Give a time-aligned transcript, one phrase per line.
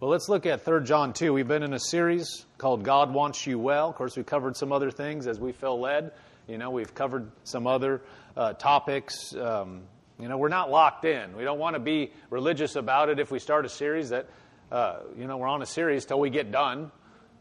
[0.00, 1.32] Well, let's look at 3 John 2.
[1.32, 3.88] We've been in a series called God Wants You Well.
[3.88, 6.12] Of course, we covered some other things as we feel led.
[6.46, 8.02] You know, we've covered some other
[8.36, 9.34] uh, topics.
[9.34, 9.82] Um,
[10.20, 11.36] you know, we're not locked in.
[11.36, 14.28] We don't want to be religious about it if we start a series that,
[14.70, 16.92] uh, you know, we're on a series till we get done.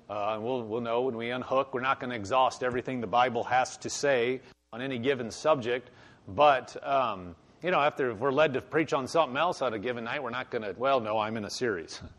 [0.09, 1.75] Uh, we'll, we'll know when we unhook.
[1.75, 4.41] We're not going to exhaust everything the Bible has to say
[4.73, 5.91] on any given subject.
[6.27, 9.79] But, um, you know, after if we're led to preach on something else on a
[9.79, 12.01] given night, we're not going to, well, no, I'm in a series.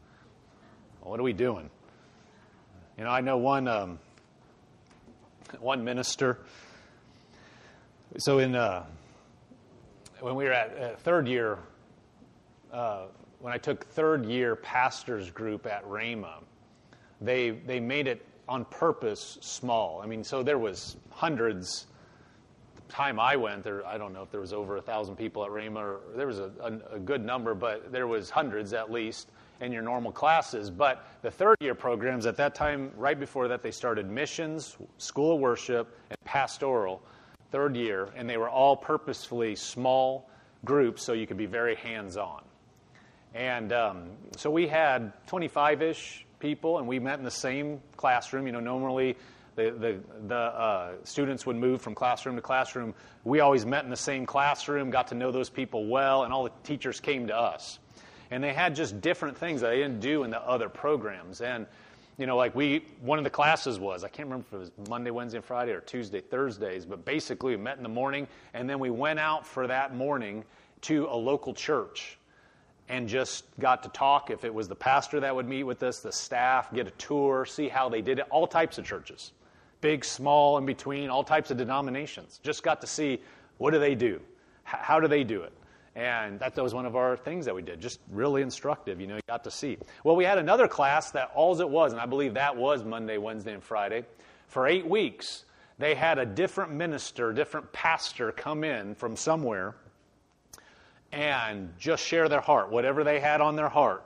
[1.08, 1.70] What are we doing?
[2.98, 3.98] You know, I know one um,
[5.58, 6.40] one minister.
[8.18, 8.84] So in uh,
[10.20, 11.60] when we were at uh, third year,
[12.74, 13.04] uh,
[13.40, 16.42] when I took third year pastors group at Rhema,
[17.22, 20.02] they they made it on purpose small.
[20.02, 21.86] I mean, so there was hundreds.
[22.76, 25.42] The time I went there, I don't know if there was over a thousand people
[25.42, 25.76] at Rhema.
[25.76, 29.72] Or there was a, a, a good number, but there was hundreds at least in
[29.72, 30.70] your normal classes.
[30.70, 35.34] But the third year programs, at that time, right before that, they started missions, school
[35.34, 37.02] of worship, and pastoral,
[37.50, 40.28] third year, and they were all purposefully small
[40.64, 42.42] groups so you could be very hands on.
[43.34, 48.46] And um, so we had 25 ish people, and we met in the same classroom.
[48.46, 49.16] You know, normally
[49.56, 52.94] the, the, the uh, students would move from classroom to classroom.
[53.24, 56.44] We always met in the same classroom, got to know those people well, and all
[56.44, 57.78] the teachers came to us
[58.30, 61.40] and they had just different things that they didn't do in the other programs.
[61.40, 61.66] And
[62.18, 64.88] you know, like we, one of the classes was, I can't remember if it was
[64.88, 68.80] Monday, Wednesday, Friday or Tuesday, Thursdays, but basically we met in the morning and then
[68.80, 70.44] we went out for that morning
[70.82, 72.18] to a local church
[72.88, 74.30] and just got to talk.
[74.30, 77.44] If it was the pastor that would meet with us, the staff, get a tour,
[77.44, 79.32] see how they did it, all types of churches,
[79.80, 82.40] big, small, in between, all types of denominations.
[82.42, 83.20] Just got to see
[83.58, 84.20] what do they do?
[84.64, 85.52] How do they do it?
[85.98, 89.16] And that was one of our things that we did, just really instructive, you know,
[89.16, 89.78] you got to see.
[90.04, 93.18] Well, we had another class that all it was, and I believe that was Monday,
[93.18, 94.04] Wednesday, and Friday.
[94.46, 95.44] For eight weeks,
[95.76, 99.74] they had a different minister, different pastor come in from somewhere
[101.10, 104.04] and just share their heart, whatever they had on their heart,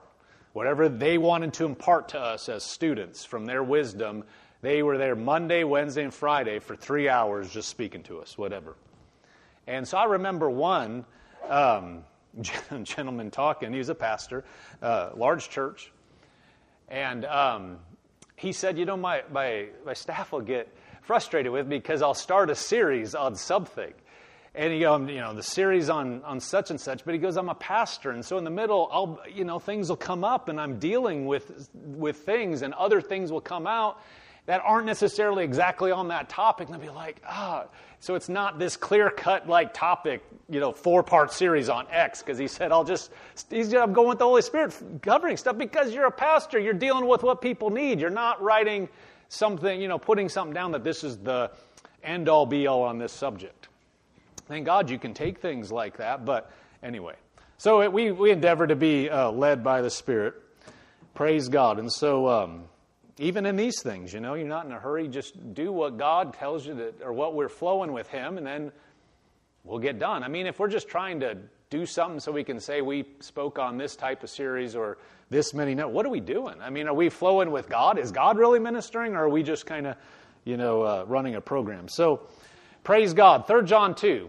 [0.54, 4.25] whatever they wanted to impart to us as students from their wisdom.
[4.62, 8.76] They were there Monday, Wednesday, and Friday for three hours just speaking to us, whatever.
[9.66, 11.04] And so I remember one
[11.48, 12.04] um,
[12.82, 13.72] gentleman talking.
[13.72, 14.44] He was a pastor,
[14.80, 15.92] uh, large church.
[16.88, 17.78] And um,
[18.36, 20.69] he said, You know, my, my, my staff will get
[21.02, 23.92] frustrated with me because I'll start a series on something.
[24.54, 27.38] And he goes, you know, the series on, on such and such, but he goes,
[27.38, 28.10] I'm a pastor.
[28.10, 31.25] And so in the middle, I'll, you know, things will come up and I'm dealing
[31.25, 34.02] with, with things and other things will come out
[34.47, 36.69] that aren't necessarily exactly on that topic.
[36.69, 37.66] And they'll be like, ah,
[38.00, 42.20] so it's not this clear cut like topic, you know, four part series on X,
[42.20, 43.12] because he said, I'll just,
[43.48, 46.58] he's, I'm going with the Holy Spirit covering stuff because you're a pastor.
[46.58, 48.00] You're dealing with what people need.
[48.00, 48.88] You're not writing
[49.28, 51.52] something, you know, putting something down that this is the
[52.02, 53.69] end all be all on this subject.
[54.48, 56.50] Thank God you can take things like that, but
[56.82, 57.14] anyway.
[57.58, 60.34] So it, we, we endeavor to be uh, led by the Spirit.
[61.14, 61.78] Praise God.
[61.78, 62.64] And so, um,
[63.19, 65.09] even in these things, you know, you're not in a hurry.
[65.09, 68.73] Just do what God tells you that, or what we're flowing with Him, and then
[69.65, 70.23] we'll get done.
[70.23, 71.37] I mean, if we're just trying to
[71.71, 74.99] do something so we can say we spoke on this type of series or
[75.31, 76.56] this many, no, what are we doing?
[76.61, 77.99] I mean, are we flowing with God?
[77.99, 79.97] Is God really ministering, or are we just kind of,
[80.44, 81.89] you know, uh, running a program?
[81.89, 82.27] So,
[82.83, 83.47] praise God.
[83.47, 84.29] 3 John 2.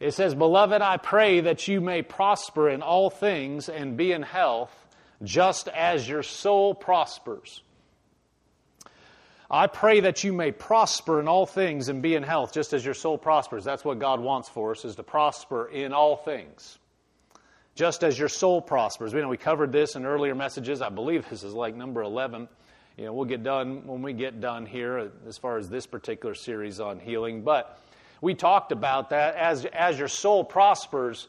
[0.00, 4.22] It says, Beloved, I pray that you may prosper in all things and be in
[4.22, 4.72] health
[5.22, 7.62] just as your soul prospers.
[9.50, 12.84] I pray that you may prosper in all things and be in health, just as
[12.84, 13.64] your soul prospers.
[13.64, 16.78] That's what God wants for us, is to prosper in all things.
[17.74, 19.14] Just as your soul prospers.
[19.14, 20.82] We know we covered this in earlier messages.
[20.82, 22.48] I believe this is like number 11.
[22.98, 26.34] You know, we'll get done when we get done here as far as this particular
[26.34, 27.42] series on healing.
[27.42, 27.80] But
[28.20, 31.28] we talked about that as, as your soul prospers,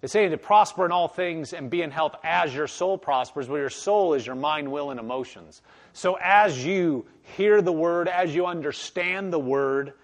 [0.00, 3.48] it's saying to prosper in all things and be in health as your soul prospers,
[3.48, 5.60] where your soul is your mind, will, and emotions.
[5.92, 7.06] So as you
[7.36, 9.94] hear the word, as you understand the word,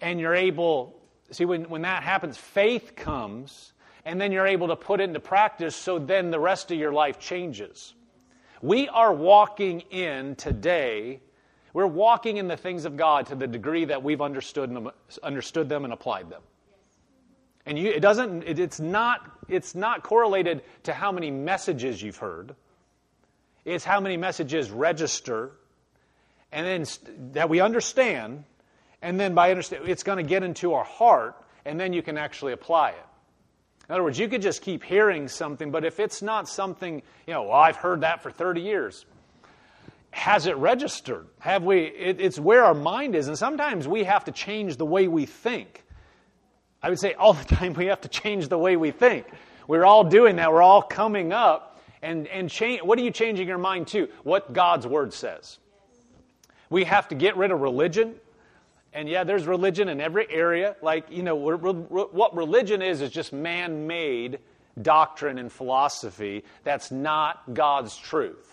[0.00, 1.00] and you're able,
[1.30, 3.72] see, when, when that happens, faith comes,
[4.04, 6.92] and then you're able to put it into practice, so then the rest of your
[6.92, 7.94] life changes.
[8.62, 11.20] We are walking in today,
[11.72, 14.76] we're walking in the things of God to the degree that we've understood
[15.22, 16.42] understood them and applied them.
[17.70, 22.16] And you, it doesn't, it, it's, not, it's not correlated to how many messages you've
[22.16, 22.56] heard.
[23.64, 25.52] It's how many messages register,
[26.50, 28.42] and then st- that we understand,
[29.02, 32.18] and then by understand, it's going to get into our heart, and then you can
[32.18, 33.06] actually apply it.
[33.88, 37.34] In other words, you could just keep hearing something, but if it's not something, you
[37.34, 39.06] know, well, I've heard that for 30 years,
[40.10, 41.28] has it registered?
[41.38, 41.84] Have we?
[41.84, 45.24] It, it's where our mind is, and sometimes we have to change the way we
[45.24, 45.84] think.
[46.82, 49.26] I would say all the time we have to change the way we think.
[49.66, 50.52] We're all doing that.
[50.52, 52.82] We're all coming up and and change.
[52.82, 54.08] What are you changing your mind to?
[54.22, 55.58] What God's word says.
[56.68, 58.14] We have to get rid of religion.
[58.92, 60.76] And yeah, there's religion in every area.
[60.82, 64.40] Like, you know, what religion is, is just man made
[64.80, 68.46] doctrine and philosophy that's not God's truth.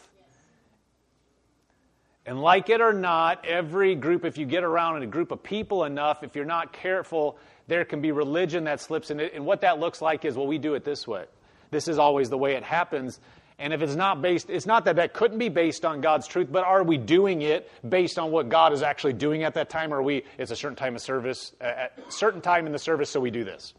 [2.26, 5.42] And like it or not, every group, if you get around in a group of
[5.42, 9.34] people enough, if you're not careful, there can be religion that slips in it.
[9.34, 11.26] And what that looks like is, well, we do it this way.
[11.70, 13.20] This is always the way it happens.
[13.60, 16.48] And if it's not based, it's not that that couldn't be based on God's truth,
[16.52, 19.94] but are we doing it based on what God is actually doing at that time?
[19.94, 23.10] Or are we, it's a certain time of service, a certain time in the service,
[23.10, 23.74] so we do this?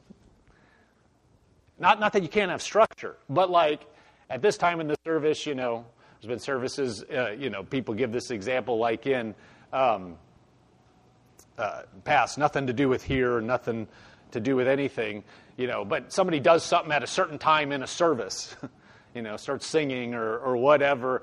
[1.79, 3.87] Not, not that you can't have structure, but like
[4.29, 5.87] at this time in the service, you know,
[6.21, 9.37] there's been services, uh, you know, people give this example like in
[9.73, 10.17] um,
[11.59, 13.89] uh, past, nothing to do with here, nothing
[14.31, 15.25] to do with anything,
[15.57, 18.55] you know, but somebody does something at a certain time in a service.
[19.15, 21.23] you know, starts singing or, or whatever,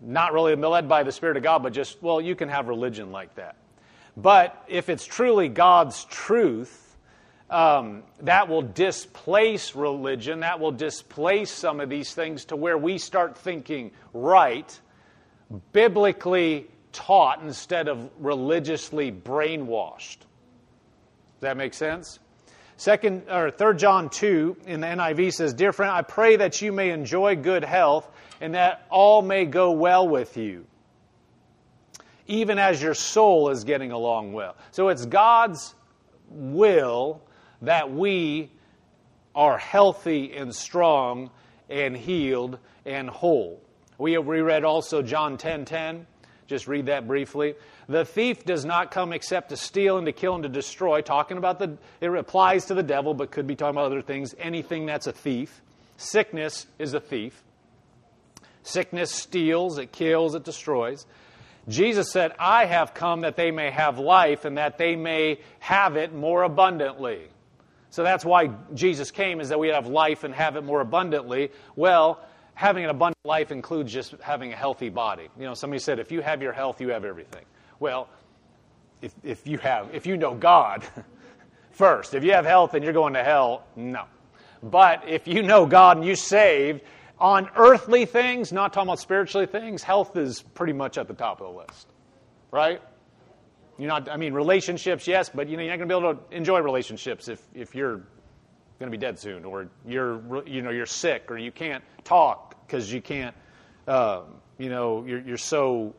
[0.00, 3.12] not really led by the Spirit of God, but just, well, you can have religion
[3.12, 3.56] like that.
[4.16, 6.96] But if it's truly God's truth,
[7.50, 10.40] um, that will displace religion.
[10.40, 14.80] That will displace some of these things to where we start thinking right,
[15.72, 20.18] biblically taught instead of religiously brainwashed.
[20.18, 22.18] Does that make sense?
[22.78, 26.72] Second or third John 2 in the NIV says, Dear friend, I pray that you
[26.72, 28.08] may enjoy good health
[28.40, 30.66] and that all may go well with you,
[32.26, 34.56] even as your soul is getting along well.
[34.72, 35.74] So it's God's
[36.28, 37.22] will
[37.62, 38.50] that we
[39.34, 41.30] are healthy and strong
[41.70, 43.62] and healed and whole.
[43.98, 45.38] We have reread also John 10:10.
[45.38, 46.06] 10, 10.
[46.46, 47.54] Just read that briefly.
[47.88, 51.00] The thief does not come except to steal and to kill and to destroy.
[51.00, 54.34] Talking about the, it applies to the devil, but could be talking about other things.
[54.38, 55.60] Anything that's a thief.
[55.96, 57.42] Sickness is a thief.
[58.62, 61.06] Sickness steals, it kills, it destroys.
[61.68, 65.96] Jesus said, I have come that they may have life and that they may have
[65.96, 67.22] it more abundantly.
[67.90, 71.50] So that's why Jesus came, is that we have life and have it more abundantly.
[71.76, 72.20] Well,
[72.56, 75.28] having an abundant life includes just having a healthy body.
[75.38, 77.44] You know, somebody said, if you have your health, you have everything.
[77.78, 78.08] Well,
[79.02, 80.82] if, if you have, if you know God
[81.70, 84.04] first, if you have health and you're going to hell, no.
[84.62, 86.80] But if you know God and you saved
[87.18, 91.42] on earthly things, not talking about spiritually things, health is pretty much at the top
[91.42, 91.88] of the list,
[92.50, 92.80] right?
[93.78, 96.14] You're not, I mean, relationships, yes, but you know, you're not going to be able
[96.14, 97.96] to enjoy relationships if, if you're
[98.78, 102.45] going to be dead soon, or you're, you know, you're sick, or you can't talk
[102.66, 103.34] because you can't,
[103.86, 104.22] uh,
[104.58, 105.94] you know, you're, you're so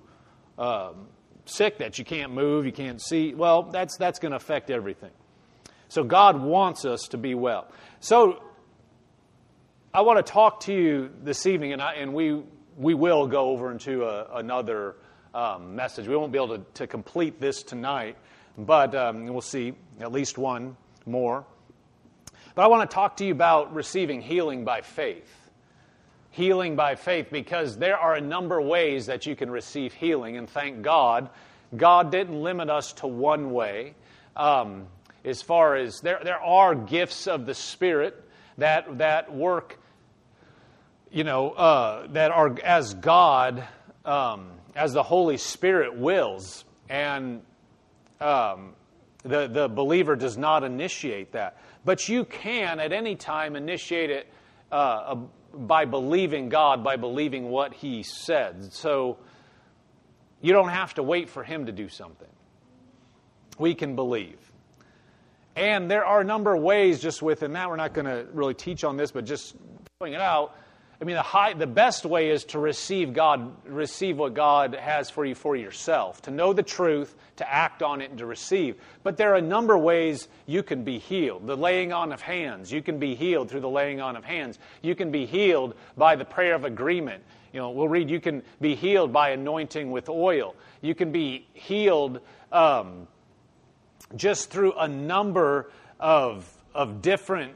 [0.58, 1.08] um,
[1.46, 5.12] sick that you can't move, you can't see, well, that's, that's going to affect everything.
[5.90, 7.68] So God wants us to be well.
[8.00, 8.44] So
[9.94, 12.44] I want to talk to you this evening, and, I, and we,
[12.76, 14.96] we will go over into a, another
[15.34, 16.08] um, message.
[16.08, 18.18] We won't be able to, to complete this tonight,
[18.58, 20.76] but um, we'll see at least one
[21.06, 21.46] more.
[22.56, 25.47] But I want to talk to you about receiving healing by faith
[26.38, 30.38] healing by faith because there are a number of ways that you can receive healing,
[30.38, 31.30] and thank God,
[31.76, 33.96] God didn't limit us to one way.
[34.36, 34.86] Um,
[35.26, 38.24] as far as there, there are gifts of the Spirit
[38.60, 39.80] that that work,
[41.12, 43.68] you know, uh, that are as God,
[44.06, 47.42] um, as the Holy Spirit wills, and
[48.22, 48.76] um,
[49.24, 54.28] the the believer does not initiate that, but you can at any time initiate it.
[54.72, 55.18] Uh,
[55.66, 58.74] by believing God, by believing what He said.
[58.74, 59.18] So
[60.42, 62.28] you don't have to wait for Him to do something.
[63.58, 64.38] We can believe.
[65.56, 67.70] And there are a number of ways just within that.
[67.70, 69.56] We're not going to really teach on this, but just
[69.98, 70.56] throwing it out.
[71.00, 75.12] I mean, the, high, the best way is to receive God, receive what God has
[75.12, 78.82] for you for yourself, to know the truth, to act on it, and to receive.
[79.04, 81.46] But there are a number of ways you can be healed.
[81.46, 84.58] The laying on of hands, you can be healed through the laying on of hands.
[84.82, 87.24] You can be healed by the prayer of agreement.
[87.54, 90.56] You know, we'll read, you can be healed by anointing with oil.
[90.82, 93.08] You can be healed um,
[94.16, 97.54] just through a number of, of different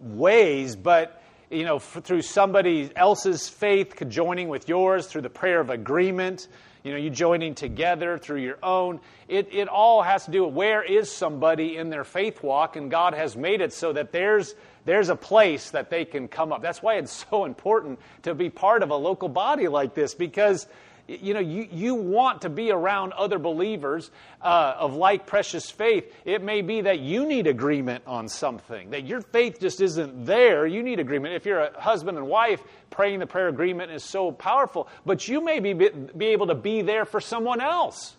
[0.00, 1.19] ways, but
[1.50, 6.46] you know, through somebody else's faith joining with yours, through the prayer of agreement,
[6.84, 9.00] you know, you joining together through your own.
[9.28, 12.90] It, it all has to do with where is somebody in their faith walk, and
[12.90, 14.54] God has made it so that there's
[14.86, 16.62] there's a place that they can come up.
[16.62, 20.66] That's why it's so important to be part of a local body like this because
[21.10, 24.10] you know you, you want to be around other believers
[24.42, 29.06] uh, of like precious faith it may be that you need agreement on something that
[29.06, 33.18] your faith just isn't there you need agreement if you're a husband and wife praying
[33.18, 37.04] the prayer agreement is so powerful but you may be, be able to be there
[37.04, 38.16] for someone else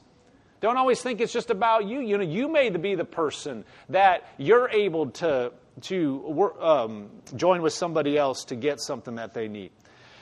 [0.59, 2.01] don't always think it's just about you.
[2.01, 7.73] You know, you may be the person that you're able to to um, join with
[7.73, 9.71] somebody else to get something that they need.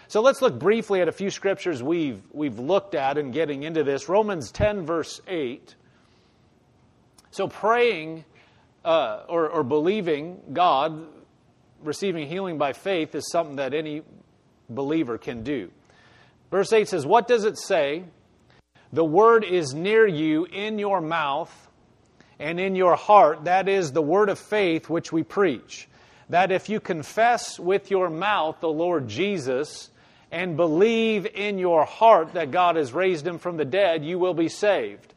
[0.09, 3.83] So let's look briefly at a few scriptures we've we've looked at in getting into
[3.83, 4.09] this.
[4.09, 5.75] Romans 10 verse 8.
[7.29, 8.25] So praying
[8.83, 11.05] uh, or, or believing God,
[11.83, 14.01] receiving healing by faith is something that any
[14.67, 15.69] believer can do.
[16.49, 18.03] Verse 8 says, What does it say?
[18.91, 21.53] The word is near you in your mouth
[22.39, 23.43] and in your heart.
[23.43, 25.87] That is the word of faith which we preach.
[26.29, 29.91] That if you confess with your mouth the Lord Jesus
[30.31, 34.33] and believe in your heart that God has raised him from the dead, you will
[34.33, 35.13] be saved.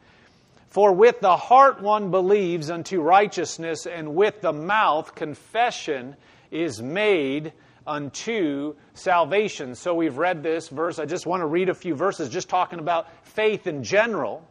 [0.69, 6.17] For with the heart one believes unto righteousness, and with the mouth confession
[6.51, 7.53] is made
[7.87, 9.75] unto salvation.
[9.75, 10.99] So we've read this verse.
[10.99, 14.43] I just want to read a few verses just talking about faith in general,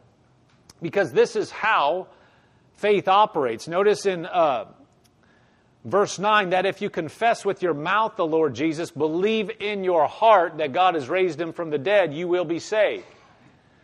[0.80, 2.06] because this is how
[2.76, 3.66] faith operates.
[3.66, 4.66] Notice in uh,
[5.84, 10.06] verse 9 that if you confess with your mouth the Lord Jesus, believe in your
[10.06, 13.04] heart that God has raised him from the dead, you will be saved.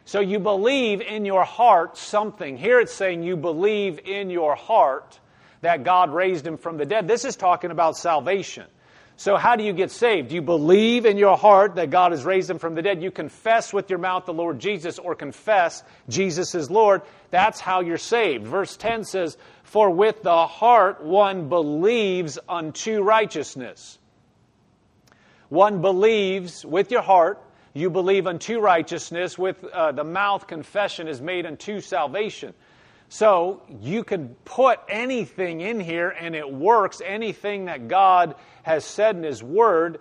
[0.05, 2.57] So you believe in your heart something.
[2.57, 5.19] Here it's saying you believe in your heart
[5.61, 7.09] that God raised him from the dead.
[7.09, 8.67] This is talking about salvation.
[9.19, 10.31] So, how do you get saved?
[10.31, 13.02] You believe in your heart that God has raised him from the dead.
[13.02, 17.02] You confess with your mouth the Lord Jesus, or confess Jesus is Lord.
[17.33, 18.47] That's how you're saved.
[18.47, 19.37] Verse 10 says,
[19.69, 23.99] For with the heart one believes unto righteousness.
[25.51, 27.43] One believes with your heart,
[27.75, 29.37] you believe unto righteousness.
[29.37, 32.55] With uh, the mouth, confession is made unto salvation.
[33.11, 37.03] So you can put anything in here and it works.
[37.05, 39.99] Anything that God has said in His Word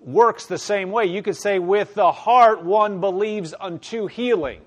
[0.00, 1.04] works the same way.
[1.04, 4.62] You could say, with the heart one believes unto healing.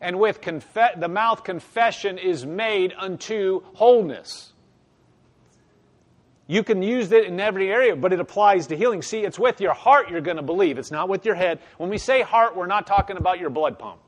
[0.00, 4.52] And with confe- the mouth, confession is made unto wholeness.
[6.48, 9.02] You can use it in every area, but it applies to healing.
[9.02, 10.78] See, it's with your heart you're going to believe.
[10.78, 11.58] It's not with your head.
[11.76, 14.00] When we say heart, we're not talking about your blood pump,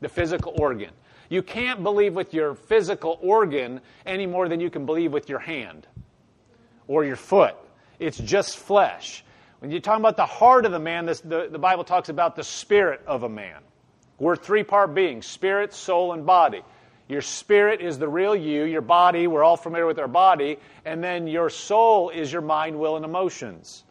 [0.00, 0.90] the physical organ.
[1.30, 5.38] You can't believe with your physical organ any more than you can believe with your
[5.38, 5.86] hand
[6.86, 7.54] or your foot.
[7.98, 9.24] It's just flesh.
[9.60, 12.36] When you're talking about the heart of the man, this, the, the Bible talks about
[12.36, 13.62] the spirit of a man.
[14.18, 16.62] We're three part beings spirit, soul, and body.
[17.08, 21.04] Your spirit is the real you, your body, we're all familiar with our body, and
[21.04, 23.84] then your soul is your mind, will, and emotions.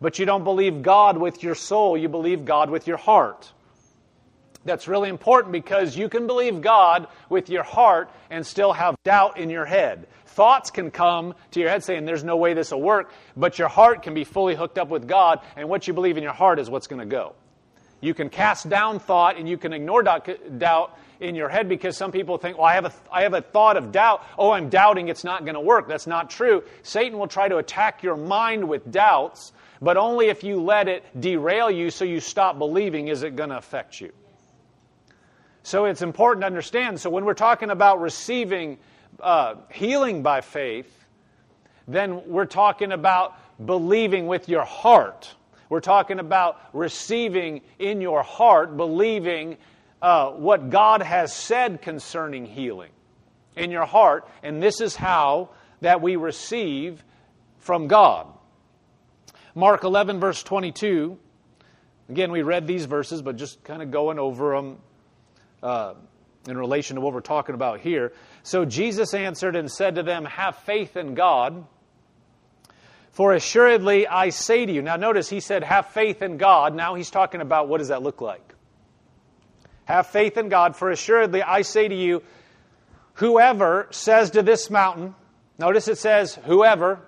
[0.00, 3.52] But you don't believe God with your soul, you believe God with your heart.
[4.64, 9.38] That's really important because you can believe God with your heart and still have doubt
[9.38, 10.06] in your head.
[10.26, 13.68] Thoughts can come to your head saying there's no way this will work, but your
[13.68, 16.60] heart can be fully hooked up with God, and what you believe in your heart
[16.60, 17.34] is what's going to go.
[18.00, 22.12] You can cast down thought and you can ignore doubt in your head because some
[22.12, 24.24] people think, well, I have a, I have a thought of doubt.
[24.38, 25.86] Oh, I'm doubting it's not going to work.
[25.86, 26.64] That's not true.
[26.82, 29.52] Satan will try to attack your mind with doubts,
[29.82, 33.50] but only if you let it derail you so you stop believing is it going
[33.50, 34.12] to affect you.
[35.62, 37.00] So it's important to understand.
[37.00, 38.78] So when we're talking about receiving
[39.20, 40.96] uh, healing by faith,
[41.86, 45.34] then we're talking about believing with your heart.
[45.70, 49.56] We're talking about receiving in your heart, believing
[50.02, 52.90] uh, what God has said concerning healing
[53.56, 54.28] in your heart.
[54.42, 55.50] And this is how
[55.80, 57.02] that we receive
[57.58, 58.26] from God.
[59.54, 61.16] Mark 11, verse 22.
[62.08, 64.78] Again, we read these verses, but just kind of going over them
[65.62, 65.94] uh,
[66.48, 68.12] in relation to what we're talking about here.
[68.42, 71.64] So Jesus answered and said to them, Have faith in God.
[73.12, 74.82] For assuredly I say to you.
[74.82, 76.74] Now notice he said, Have faith in God.
[76.74, 78.54] Now he's talking about what does that look like?
[79.84, 80.76] Have faith in God.
[80.76, 82.22] For assuredly I say to you,
[83.14, 85.14] whoever says to this mountain,
[85.58, 87.00] notice it says, whoever.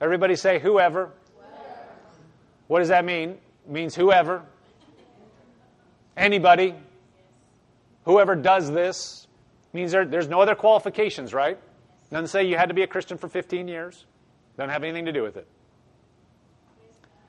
[0.00, 1.10] Everybody say, whoever.
[1.36, 1.66] whoever.
[2.66, 3.30] What does that mean?
[3.30, 4.42] It means whoever.
[6.16, 6.74] Anybody.
[8.04, 9.26] Whoever does this
[9.72, 11.58] means there, there's no other qualifications, right?
[12.10, 14.04] Doesn't say you had to be a Christian for 15 years.
[14.58, 15.46] Doesn't have anything to do with it.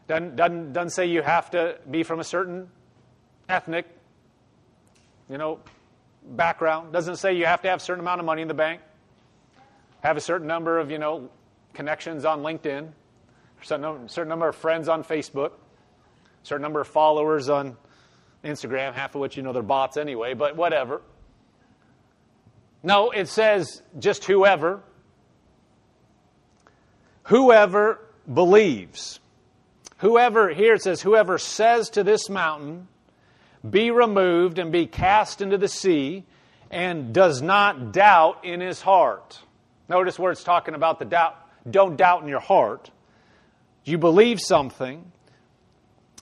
[0.08, 2.68] Doesn't, doesn't, doesn't say you have to be from a certain
[3.48, 3.86] ethnic,
[5.30, 5.60] you know,
[6.32, 6.92] background.
[6.92, 8.82] Doesn't say you have to have a certain amount of money in the bank,
[10.02, 11.30] have a certain number of, you know,
[11.76, 12.90] connections on LinkedIn,
[13.62, 15.52] certain, certain number of friends on Facebook,
[16.42, 17.78] certain number of followers on
[18.44, 21.02] Instagram, half of which you know they're bots anyway, but whatever.
[22.82, 24.82] No, it says just whoever.
[27.30, 28.00] Whoever
[28.32, 29.20] believes.
[29.98, 32.88] Whoever, here it says, whoever says to this mountain,
[33.70, 36.24] be removed and be cast into the sea,
[36.72, 39.40] and does not doubt in his heart.
[39.88, 41.36] Notice where it's talking about the doubt.
[41.70, 42.90] Don't doubt in your heart.
[43.84, 45.12] You believe something.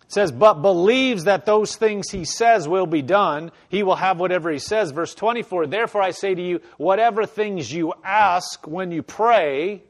[0.03, 4.19] It says, but believes that those things he says will be done, he will have
[4.19, 4.91] whatever he says.
[4.91, 9.83] Verse 24, therefore I say to you, whatever things you ask when you pray,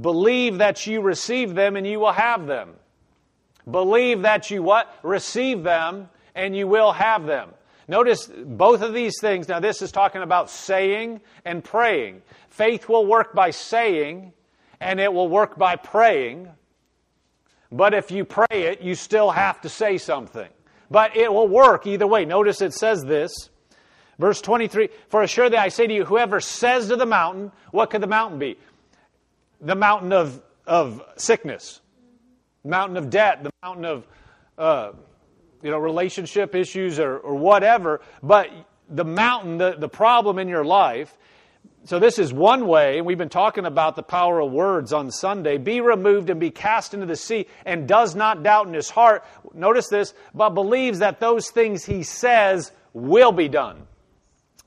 [0.00, 2.74] believe that you receive them and you will have them.
[3.70, 4.94] Believe that you what?
[5.02, 7.50] Receive them and you will have them.
[7.88, 9.48] Notice both of these things.
[9.48, 12.22] Now, this is talking about saying and praying.
[12.50, 14.32] Faith will work by saying,
[14.78, 16.48] and it will work by praying.
[17.72, 20.48] But if you pray it, you still have to say something.
[20.90, 22.26] But it will work either way.
[22.26, 23.32] Notice it says this.
[24.18, 28.02] Verse 23 For assuredly I say to you, whoever says to the mountain, what could
[28.02, 28.58] the mountain be?
[29.60, 31.80] The mountain of, of sickness,
[32.64, 34.06] mountain of debt, the mountain of
[34.56, 34.92] uh,
[35.62, 38.00] you know, relationship issues or, or whatever.
[38.22, 38.50] But
[38.88, 41.16] the mountain, the, the problem in your life,
[41.84, 45.10] so this is one way, and we've been talking about the power of words on
[45.10, 45.56] Sunday.
[45.56, 49.24] Be removed and be cast into the sea, and does not doubt in his heart.
[49.54, 53.86] Notice this, but believes that those things he says will be done.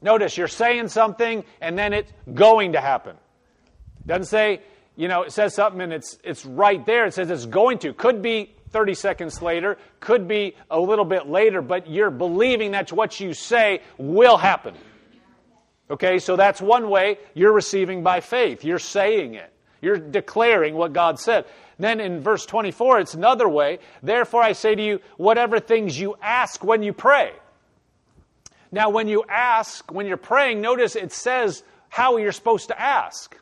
[0.02, 3.16] Notice you're saying something, and then it's going to happen.
[4.06, 4.62] Doesn't say,
[4.96, 7.06] you know, it says something and it's it's right there.
[7.06, 7.94] It says it's going to.
[7.94, 12.92] Could be 30 seconds later, could be a little bit later, but you're believing that
[12.92, 14.76] what you say will happen.
[15.90, 18.64] Okay, so that's one way you're receiving by faith.
[18.64, 19.52] You're saying it.
[19.82, 21.46] You're declaring what God said.
[21.80, 23.80] Then in verse 24, it's another way.
[24.02, 27.34] Therefore, I say to you, whatever things you ask when you pray.
[28.72, 33.36] Now, when you ask, when you're praying, notice it says how you're supposed to ask.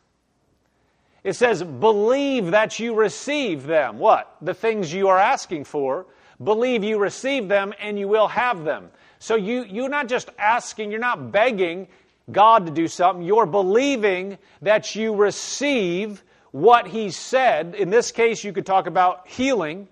[1.22, 3.98] It says, believe that you receive them.
[3.98, 4.34] What?
[4.40, 6.06] The things you are asking for.
[6.42, 8.90] Believe you receive them and you will have them.
[9.18, 11.88] So you, you're not just asking, you're not begging,
[12.32, 13.24] God to do something.
[13.24, 17.74] You're believing that you receive what He said.
[17.74, 19.88] In this case, you could talk about healing.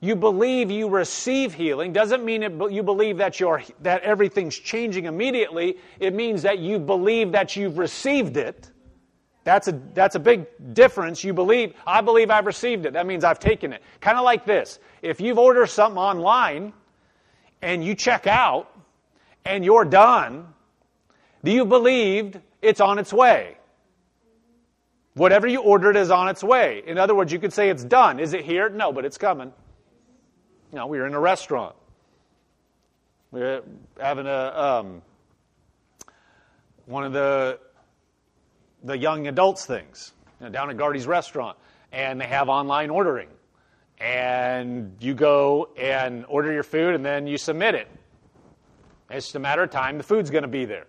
[0.00, 1.92] You believe you receive healing.
[1.92, 5.76] Doesn't mean it, you believe that, you're, that everything's changing immediately.
[5.98, 8.70] It means that you believe that you've received it.
[9.44, 11.24] That's a, that's a big difference.
[11.24, 12.92] You believe, I believe I've received it.
[12.92, 13.82] That means I've taken it.
[14.00, 14.78] Kind of like this.
[15.02, 16.72] If you've ordered something online
[17.62, 18.70] and you check out
[19.44, 20.46] and you're done,
[21.42, 23.56] do you believed it's on its way.
[25.14, 26.82] Whatever you ordered is on its way.
[26.86, 28.20] In other words, you could say it's done.
[28.20, 28.68] Is it here?
[28.68, 29.52] No, but it's coming.
[30.72, 31.74] No, we are in a restaurant.
[33.32, 33.62] We're
[33.98, 35.02] having a um,
[36.86, 37.58] one of the
[38.82, 41.56] the young adults things you know, down at Gardy's restaurant,
[41.92, 43.28] and they have online ordering,
[43.98, 47.88] and you go and order your food, and then you submit it.
[49.10, 49.98] It's just a matter of time.
[49.98, 50.86] The food's going to be there.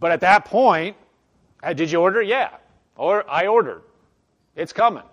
[0.00, 0.96] But at that point,
[1.62, 2.22] uh, did you order?
[2.22, 2.50] Yeah.
[2.96, 3.82] Or I ordered.
[4.56, 5.04] It's coming.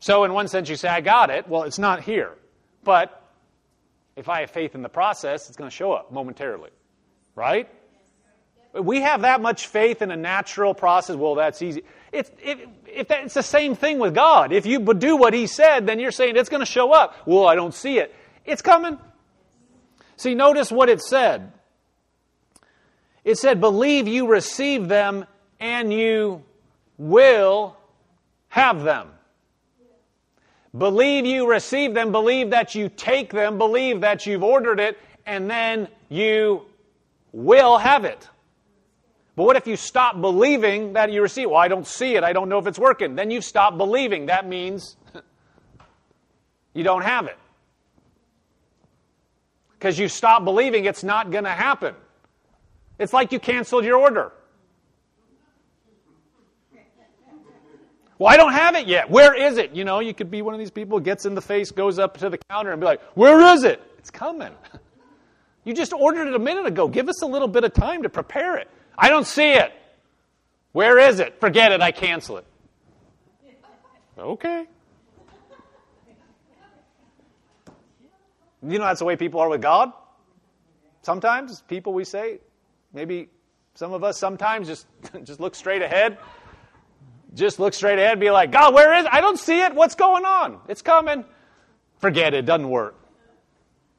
[0.00, 1.48] So, in one sense, you say, I got it.
[1.48, 2.32] Well, it's not here.
[2.82, 3.22] But
[4.16, 6.70] if I have faith in the process, it's going to show up momentarily.
[7.34, 7.68] Right?
[8.72, 11.16] We have that much faith in a natural process.
[11.16, 11.82] Well, that's easy.
[12.10, 14.52] It's, it, if that, it's the same thing with God.
[14.52, 17.16] If you do what He said, then you're saying it's going to show up.
[17.26, 18.14] Well, I don't see it.
[18.44, 18.98] It's coming.
[20.16, 21.52] See, notice what it said.
[23.24, 25.26] It said, believe you receive them
[25.60, 26.42] and you
[26.98, 27.76] will
[28.48, 29.08] have them.
[30.76, 35.50] Believe you receive them, believe that you take them, believe that you've ordered it, and
[35.50, 36.62] then you
[37.32, 38.28] will have it.
[39.34, 41.48] But what if you stop believing that you receive?
[41.48, 42.24] Well, I don't see it.
[42.24, 43.14] I don't know if it's working.
[43.14, 44.26] Then you've stopped believing.
[44.26, 44.96] That means
[46.74, 47.38] you don't have it.
[49.78, 51.94] Because you stop believing it's not going to happen.
[52.98, 54.32] It's like you canceled your order.
[58.18, 59.10] Well, I don't have it yet.
[59.10, 59.72] Where is it?
[59.72, 62.18] You know, you could be one of these people gets in the face, goes up
[62.18, 63.82] to the counter, and be like, Where is it?
[63.98, 64.52] It's coming.
[65.64, 66.88] You just ordered it a minute ago.
[66.88, 68.68] Give us a little bit of time to prepare it.
[68.96, 69.72] I don't see it.
[70.72, 71.40] Where is it?
[71.40, 71.80] Forget it.
[71.80, 72.46] I cancel it.
[74.18, 74.66] Okay.
[78.62, 79.92] You know, that's the way people are with God.
[81.02, 82.38] Sometimes people we say,
[82.92, 83.28] Maybe
[83.74, 84.86] some of us sometimes just,
[85.24, 86.18] just look straight ahead.
[87.34, 89.12] just look straight ahead and be like, God, where is it?
[89.12, 89.74] I don't see it.
[89.74, 90.60] What's going on?
[90.68, 91.24] It's coming.
[91.98, 92.44] Forget it.
[92.44, 92.96] Doesn't work.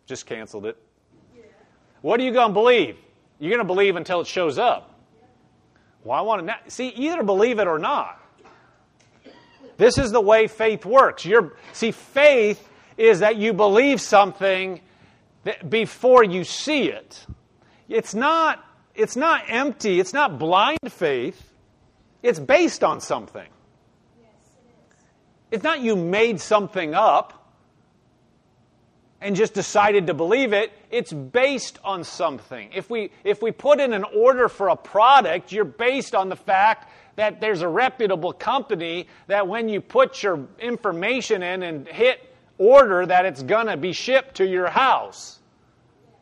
[0.05, 0.77] Just canceled it.
[2.01, 2.97] What are you going to believe?
[3.43, 4.97] You're going to believe until it shows up.
[6.05, 8.17] Well, I want to see either believe it or not.
[9.75, 11.25] This is the way faith works.
[11.25, 14.79] You're, see, faith is that you believe something
[15.67, 17.25] before you see it.
[17.89, 18.63] It's not,
[18.95, 21.53] it's not empty, it's not blind faith,
[22.21, 23.49] it's based on something.
[25.51, 27.42] It's not you made something up
[29.23, 30.71] and just decided to believe it.
[30.91, 32.69] It's based on something.
[32.75, 36.35] If we, if we put in an order for a product, you're based on the
[36.35, 42.19] fact that there's a reputable company that when you put your information in and hit
[42.57, 45.39] order that it's going to be shipped to your house.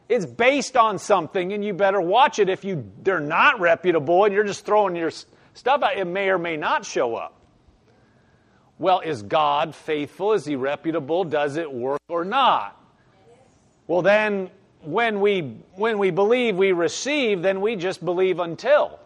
[0.07, 2.49] It's based on something, and you better watch it.
[2.49, 5.11] If you they're not reputable and you're just throwing your
[5.53, 7.37] stuff out, it may or may not show up.
[8.77, 10.33] Well, is God faithful?
[10.33, 11.23] Is He reputable?
[11.23, 12.80] Does it work or not?
[13.91, 14.49] Well, then,
[14.83, 15.41] when we
[15.75, 18.97] when we believe we receive, then we just believe until.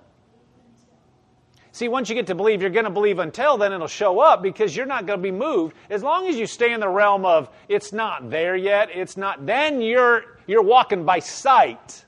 [1.72, 4.44] See, once you get to believe, you're going to believe until then it'll show up
[4.44, 5.76] because you're not going to be moved.
[5.90, 9.48] As long as you stay in the realm of it's not there yet, it's not,
[9.48, 12.06] then you're, you're walking by sight.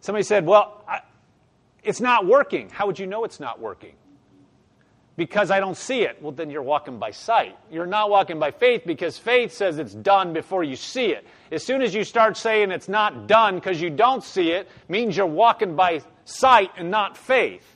[0.00, 1.00] Somebody said, Well, I,
[1.82, 2.70] it's not working.
[2.70, 3.92] How would you know it's not working?
[5.18, 6.22] Because I don't see it.
[6.22, 7.58] Well, then you're walking by sight.
[7.72, 11.26] You're not walking by faith because faith says it's done before you see it.
[11.50, 15.16] As soon as you start saying it's not done because you don't see it, means
[15.16, 17.66] you're walking by sight and not faith.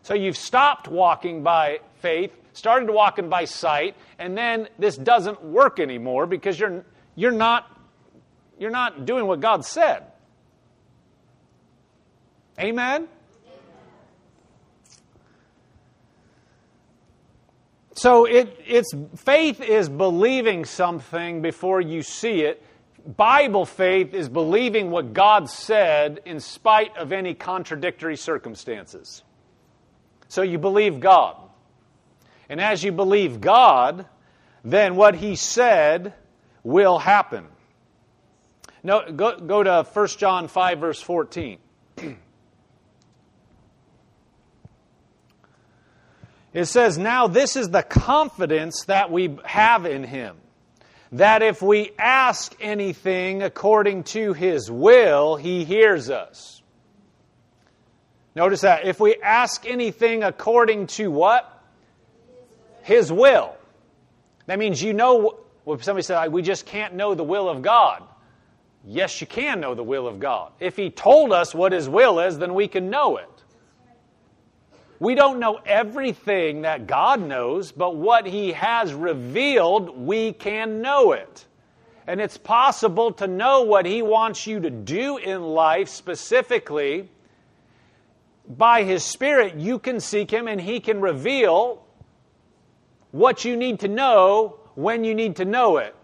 [0.00, 5.78] So you've stopped walking by faith, started walking by sight, and then this doesn't work
[5.78, 7.70] anymore because you're, you're, not,
[8.58, 10.04] you're not doing what God said.
[12.58, 13.08] Amen?
[18.00, 22.64] So it, it's faith is believing something before you see it.
[23.04, 29.22] Bible faith is believing what God said in spite of any contradictory circumstances.
[30.28, 31.36] So you believe God.
[32.48, 34.06] And as you believe God,
[34.64, 36.14] then what He said
[36.64, 37.48] will happen.
[38.82, 41.58] No, go, go to 1 John 5, verse 14.
[46.52, 50.36] It says, Now this is the confidence that we have in Him
[51.12, 56.62] that if we ask anything according to His will, He hears us.
[58.34, 58.86] Notice that.
[58.86, 61.64] If we ask anything according to what?
[62.82, 63.56] His will.
[64.46, 68.02] That means you know, well, somebody said, we just can't know the will of God.
[68.84, 70.52] Yes, you can know the will of God.
[70.60, 73.28] If He told us what His will is, then we can know it.
[75.00, 81.12] We don't know everything that God knows, but what He has revealed, we can know
[81.12, 81.46] it.
[82.06, 87.08] And it's possible to know what He wants you to do in life specifically.
[88.46, 91.82] By His Spirit, you can seek Him and He can reveal
[93.10, 95.96] what you need to know when you need to know it.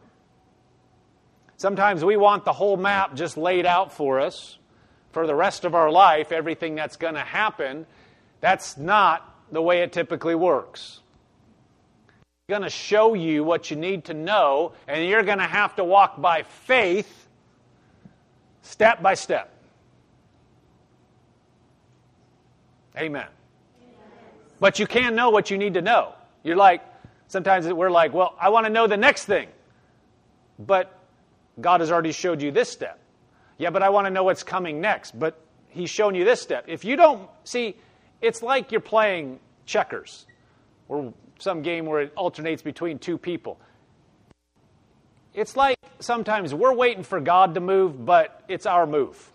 [1.59, 4.59] Sometimes we want the whole map just laid out for us
[5.13, 7.87] for the rest of our life, everything that's going to happen.
[8.41, 11.01] That's not the way it typically works.
[12.49, 15.77] I'm going to show you what you need to know, and you're going to have
[15.77, 17.27] to walk by faith
[18.63, 19.53] step by step.
[22.97, 23.27] Amen.
[23.27, 23.29] Amen.
[24.61, 26.15] But you can know what you need to know.
[26.43, 26.83] You're like,
[27.29, 29.49] sometimes we're like, well, I want to know the next thing.
[30.59, 30.97] But
[31.61, 32.99] God has already showed you this step.
[33.59, 35.19] Yeah, but I want to know what's coming next.
[35.19, 36.65] But He's shown you this step.
[36.69, 37.77] If you don't, see,
[38.21, 40.27] it's like you're playing checkers
[40.89, 43.59] or some game where it alternates between two people.
[45.35, 49.31] It's like sometimes we're waiting for God to move, but it's our move.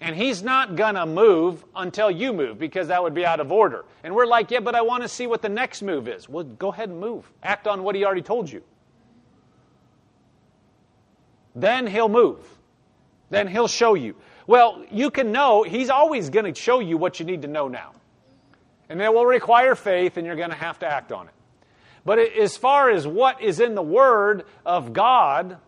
[0.00, 3.52] And He's not going to move until you move because that would be out of
[3.52, 3.84] order.
[4.02, 6.28] And we're like, yeah, but I want to see what the next move is.
[6.28, 7.30] Well, go ahead and move.
[7.44, 8.64] Act on what He already told you.
[11.54, 12.44] Then He'll move.
[13.30, 14.16] Then He'll show you.
[14.46, 17.68] Well, you can know, He's always going to show you what you need to know
[17.68, 17.92] now.
[18.88, 21.34] And it will require faith, and you're going to have to act on it.
[22.04, 25.58] But as far as what is in the Word of God,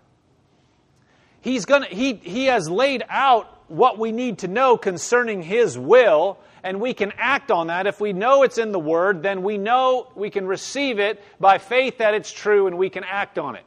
[1.40, 6.38] He's gonna, he, he has laid out what we need to know concerning His will,
[6.62, 7.86] and we can act on that.
[7.86, 11.58] If we know it's in the Word, then we know we can receive it by
[11.58, 13.64] faith that it's true, and we can act on it.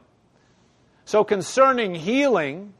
[1.04, 2.74] So, concerning healing,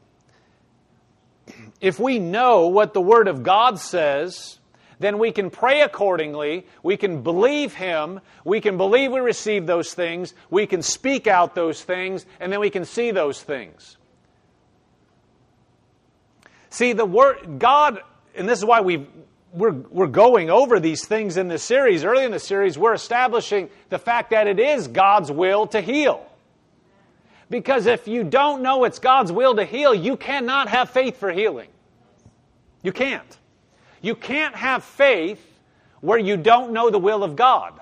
[1.81, 4.59] if we know what the Word of God says,
[4.99, 6.65] then we can pray accordingly.
[6.83, 8.19] We can believe Him.
[8.43, 10.33] We can believe we receive those things.
[10.49, 13.97] We can speak out those things, and then we can see those things.
[16.69, 18.01] See, the Word, God,
[18.35, 19.07] and this is why we
[19.53, 22.03] we're, we're going over these things in this series.
[22.03, 26.28] Early in the series, we're establishing the fact that it is God's will to heal.
[27.49, 31.31] Because if you don't know it's God's will to heal, you cannot have faith for
[31.31, 31.69] healing.
[32.83, 33.37] You can't.
[34.01, 35.43] You can't have faith
[36.01, 37.79] where you don't know the will of God.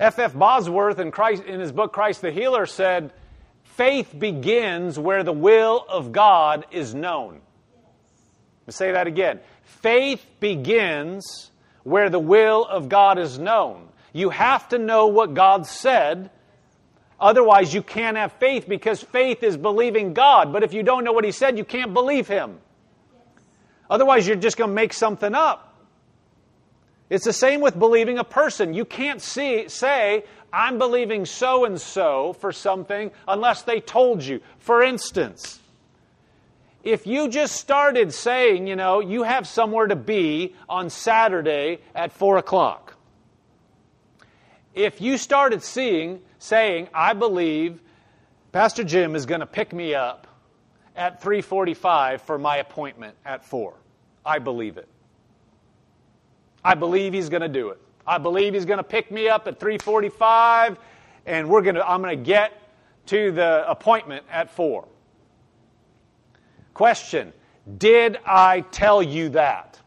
[0.00, 0.18] F.
[0.18, 0.34] F.
[0.34, 3.12] Bosworth in, Christ, in his book Christ the Healer said,
[3.62, 7.34] Faith begins where the will of God is known.
[7.34, 9.40] Let me say that again.
[9.62, 11.50] Faith begins
[11.82, 13.88] where the will of God is known.
[14.14, 16.30] You have to know what God said.
[17.20, 20.52] Otherwise, you can't have faith because faith is believing God.
[20.52, 22.58] But if you don't know what He said, you can't believe Him.
[23.90, 25.74] Otherwise, you're just going to make something up.
[27.10, 28.72] It's the same with believing a person.
[28.72, 34.40] You can't see, say, I'm believing so and so for something unless they told you.
[34.58, 35.58] For instance,
[36.84, 42.12] if you just started saying, you know, you have somewhere to be on Saturday at
[42.12, 42.83] 4 o'clock,
[44.74, 47.80] if you started seeing, saying, I believe
[48.52, 50.26] Pastor Jim is going to pick me up
[50.96, 53.74] at 3:45 for my appointment at 4.
[54.24, 54.88] I believe it.
[56.64, 57.80] I believe he's going to do it.
[58.06, 60.76] I believe he's going to pick me up at 3:45
[61.26, 62.52] and we're going to I'm going to get
[63.06, 64.86] to the appointment at 4.
[66.72, 67.32] Question,
[67.78, 69.78] did I tell you that?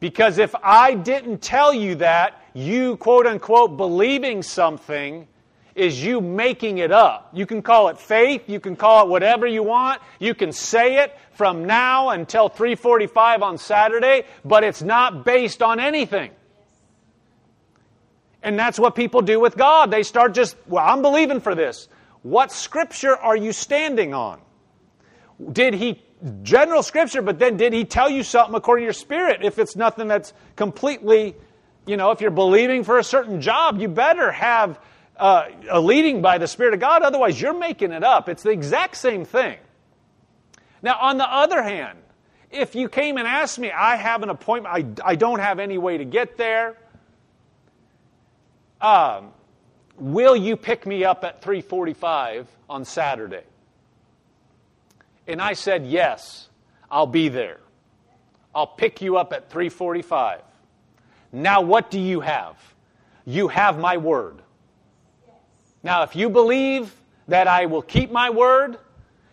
[0.00, 5.26] Because if I didn't tell you that, you quote unquote believing something
[5.74, 7.30] is you making it up.
[7.32, 10.02] You can call it faith, you can call it whatever you want.
[10.18, 15.78] You can say it from now until 3:45 on Saturday, but it's not based on
[15.78, 16.32] anything.
[18.42, 19.90] And that's what people do with God.
[19.90, 21.88] They start just, well, I'm believing for this.
[22.22, 24.40] What scripture are you standing on?
[25.52, 26.02] Did he
[26.42, 29.44] general scripture, but then did he tell you something according to your spirit?
[29.44, 31.36] If it's nothing that's completely,
[31.86, 34.80] you know, if you're believing for a certain job, you better have
[35.16, 37.02] uh, a leading by the Spirit of God.
[37.02, 38.28] Otherwise, you're making it up.
[38.28, 39.58] It's the exact same thing.
[40.82, 41.98] Now, on the other hand,
[42.50, 45.76] if you came and asked me, I have an appointment, I, I don't have any
[45.76, 46.76] way to get there,
[48.80, 49.32] um,
[49.96, 53.42] will you pick me up at 3.45 on Saturday?
[55.28, 56.48] And I said, yes,
[56.90, 57.60] I'll be there.
[58.54, 60.40] I'll pick you up at 3:45.
[61.30, 62.56] Now what do you have?
[63.26, 64.40] You have my word.
[65.82, 66.92] Now, if you believe
[67.28, 68.78] that I will keep my word,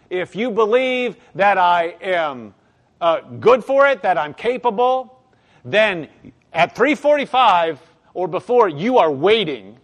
[0.09, 2.53] if you believe that I am
[2.99, 5.23] uh, good for it, that I'm capable,
[5.63, 6.09] then
[6.51, 7.79] at 3:45
[8.13, 9.77] or before, you are waiting.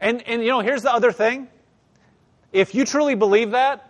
[0.00, 1.48] And and you know, here's the other thing.
[2.50, 3.83] If you truly believe that,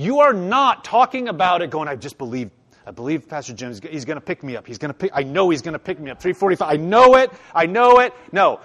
[0.00, 2.50] you are not talking about it going, I just believe
[2.86, 4.66] I believe Pastor Jim, he's going to pick me up.
[4.66, 6.20] He's going to pick, I know he's going to pick me up.
[6.20, 6.68] 345.
[6.68, 7.30] I know it.
[7.54, 8.14] I know it.
[8.32, 8.60] No.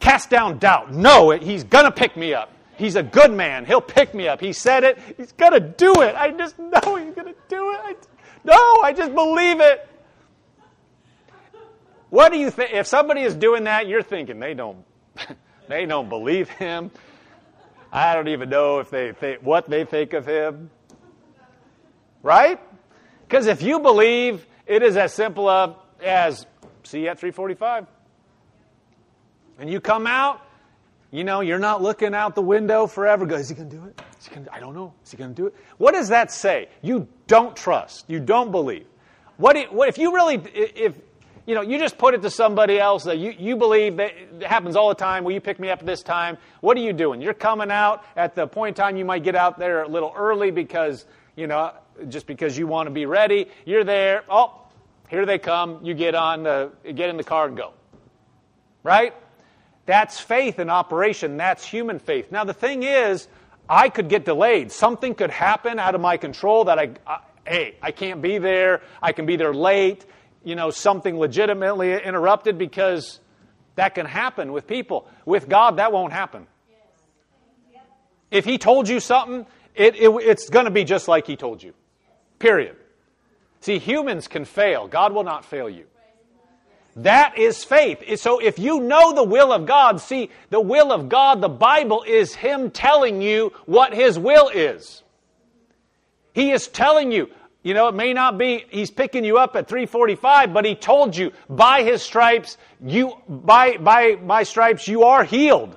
[0.00, 0.92] Cast down doubt.
[0.92, 2.50] No, he's going to pick me up.
[2.76, 3.64] He's a good man.
[3.64, 4.40] He'll pick me up.
[4.40, 4.98] He said it.
[5.16, 6.16] He's going to do it.
[6.16, 7.80] I just know he's going to do it.
[7.84, 7.94] I,
[8.44, 9.88] no, I just believe it.
[12.10, 12.72] What do you think?
[12.74, 14.84] If somebody is doing that, you're thinking they don't,
[15.68, 16.90] they don't believe him.
[17.92, 20.70] I don't even know if they think, what they think of him.
[22.22, 22.58] Right?
[23.28, 26.46] Because if you believe, it is as simple as
[26.84, 27.86] see you at 345
[29.58, 30.40] and you come out,
[31.10, 33.26] you know, you're not looking out the window forever.
[33.26, 34.00] Go, is he going to do it?
[34.18, 34.94] Is he gonna, I don't know.
[35.04, 35.54] Is he going to do it?
[35.76, 36.68] What does that say?
[36.80, 38.08] You don't trust.
[38.08, 38.86] You don't believe.
[39.36, 40.94] What, what if you really, if,
[41.46, 44.42] you know, you just put it to somebody else that you, you believe that it
[44.42, 45.24] happens all the time.
[45.24, 46.38] Will you pick me up this time?
[46.60, 47.20] What are you doing?
[47.20, 50.12] You're coming out at the point in time you might get out there a little
[50.16, 51.72] early because, you know,
[52.08, 53.48] just because you want to be ready.
[53.64, 54.24] You're there.
[54.28, 54.60] Oh,
[55.08, 55.80] here they come.
[55.82, 57.72] You get on the, get in the car and go.
[58.84, 59.14] Right?
[59.84, 61.36] That's faith in operation.
[61.36, 62.30] That's human faith.
[62.30, 63.26] Now, the thing is,
[63.68, 64.70] I could get delayed.
[64.70, 68.82] Something could happen out of my control that I, I hey, I can't be there.
[69.00, 70.04] I can be there late.
[70.44, 73.20] You know, something legitimately interrupted because
[73.76, 75.08] that can happen with people.
[75.24, 76.46] With God, that won't happen.
[78.30, 81.62] If He told you something, it, it, it's going to be just like He told
[81.62, 81.74] you.
[82.38, 82.76] Period.
[83.60, 84.88] See, humans can fail.
[84.88, 85.84] God will not fail you.
[86.96, 88.18] That is faith.
[88.20, 92.04] So if you know the will of God, see, the will of God, the Bible
[92.06, 95.02] is Him telling you what His will is.
[96.34, 97.30] He is telling you,
[97.62, 101.16] you know, it may not be he's picking you up at 345, but he told
[101.16, 105.76] you by his stripes, you by by my stripes you are healed.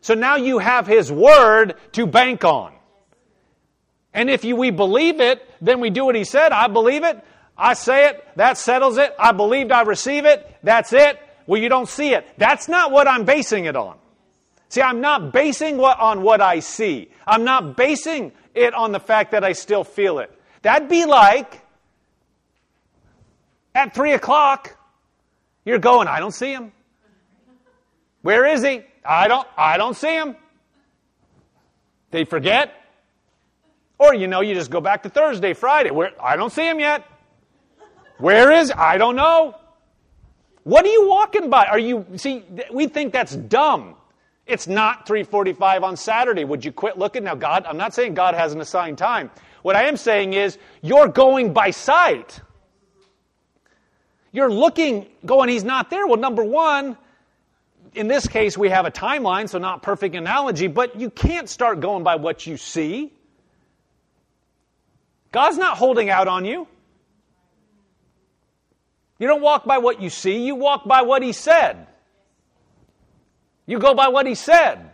[0.00, 2.72] So now you have his word to bank on.
[4.12, 6.52] And if you, we believe it, then we do what he said.
[6.52, 7.22] I believe it.
[7.56, 8.26] I say it.
[8.36, 9.14] That settles it.
[9.18, 10.56] I believed I receive it.
[10.62, 11.18] That's it.
[11.46, 12.26] Well, you don't see it.
[12.38, 13.96] That's not what I'm basing it on.
[14.68, 17.10] See, I'm not basing what on what I see.
[17.26, 20.35] I'm not basing it on the fact that I still feel it.
[20.66, 21.62] That'd be like
[23.72, 24.76] at three o'clock,
[25.64, 26.72] you're going, I don't see him.
[28.22, 28.80] Where is he?
[29.04, 30.34] I don't I don't see him.
[32.10, 32.74] They forget.
[33.96, 35.92] Or you know, you just go back to Thursday, Friday.
[35.92, 37.04] Where I don't see him yet.
[38.18, 39.54] Where is I don't know.
[40.64, 41.66] What are you walking by?
[41.66, 43.94] Are you see we think that's dumb.
[44.46, 46.44] It's not 3:45 on Saturday.
[46.44, 47.22] Would you quit looking?
[47.22, 49.30] Now God, I'm not saying God has an assigned time.
[49.66, 52.40] What I am saying is you're going by sight.
[54.30, 56.06] You're looking, going, he's not there.
[56.06, 56.96] Well, number one,
[57.92, 61.80] in this case, we have a timeline, so not perfect analogy, but you can't start
[61.80, 63.12] going by what you see.
[65.32, 66.68] God's not holding out on you.
[69.18, 71.88] You don't walk by what you see, you walk by what He said.
[73.66, 74.92] You go by what He said.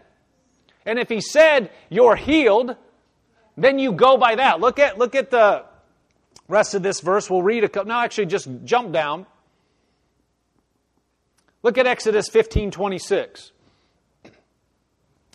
[0.87, 2.75] And if He said you're healed,
[3.57, 4.61] then you go by that.
[4.61, 5.65] Look at, look at the
[6.49, 7.29] rest of this verse.
[7.31, 7.89] We'll read a couple.
[7.89, 9.27] No, actually, just jump down.
[11.63, 13.53] Look at Exodus 15 26.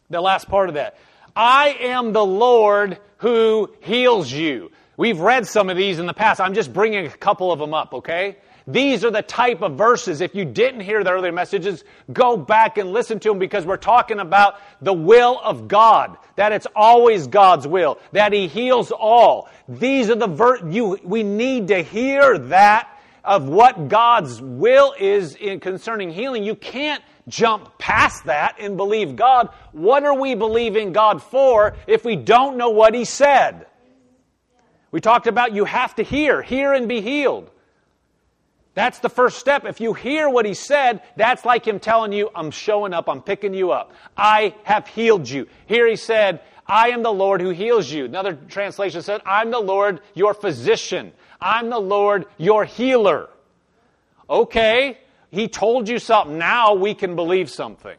[0.09, 0.97] The last part of that.
[1.35, 4.71] I am the Lord who heals you.
[4.95, 6.41] We've read some of these in the past.
[6.41, 8.37] I'm just bringing a couple of them up, okay?
[8.67, 10.19] These are the type of verses.
[10.19, 13.77] If you didn't hear the earlier messages, go back and listen to them because we're
[13.77, 16.17] talking about the will of God.
[16.35, 17.97] That it's always God's will.
[18.11, 19.49] That He heals all.
[19.69, 22.89] These are the ver- you, we need to hear that
[23.23, 26.43] of what God's will is in concerning healing.
[26.43, 29.47] You can't jump past that and believe God.
[29.71, 33.65] What are we believing God for if we don't know what He said?
[34.91, 37.49] We talked about you have to hear, hear and be healed.
[38.77, 39.65] That's the first step.
[39.65, 43.23] If you hear what he said, that's like him telling you, I'm showing up, I'm
[43.23, 43.91] picking you up.
[44.15, 45.47] I have healed you.
[45.65, 48.05] Here he said, I am the Lord who heals you.
[48.05, 51.13] Another translation said, I'm the Lord, your physician.
[51.41, 53.29] I'm the Lord, your healer.
[54.29, 54.99] Okay,
[55.31, 56.37] he told you something.
[56.37, 57.97] Now we can believe something.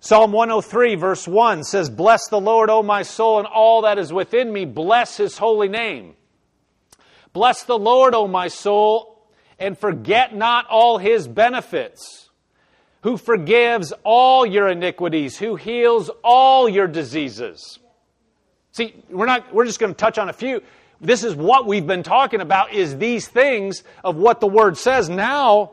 [0.00, 4.12] Psalm 103, verse 1 says, Bless the Lord, O my soul, and all that is
[4.12, 4.66] within me.
[4.66, 6.16] Bless his holy name.
[7.34, 9.20] Bless the Lord, O my soul,
[9.58, 12.30] and forget not all his benefits,
[13.02, 17.78] who forgives all your iniquities, who heals all your diseases.
[18.72, 20.62] See, we're not we're just going to touch on a few.
[21.00, 25.08] This is what we've been talking about is these things of what the word says.
[25.08, 25.72] Now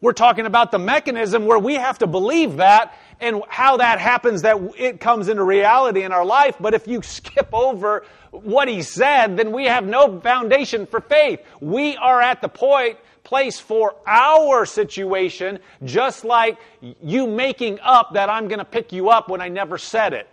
[0.00, 4.42] we're talking about the mechanism where we have to believe that and how that happens
[4.42, 6.56] that it comes into reality in our life.
[6.58, 11.40] But if you skip over what he said, then we have no foundation for faith.
[11.60, 18.30] We are at the point, place for our situation, just like you making up that
[18.30, 20.28] I'm going to pick you up when I never said it.